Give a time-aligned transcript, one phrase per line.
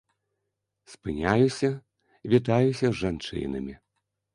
[0.93, 1.69] Спыняюся,
[2.35, 3.83] вітаюся з жанчынамі.